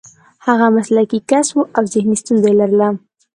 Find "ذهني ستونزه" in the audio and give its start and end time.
1.93-2.47